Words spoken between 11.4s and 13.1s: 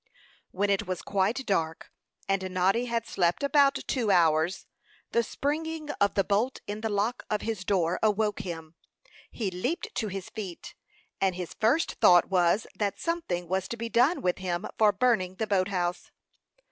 first thought was, that